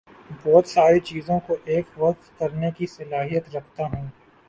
[0.43, 4.07] بہت ساری چیزوں کو بیک وقت کرنے کی صلاحیت رکھتا ہوں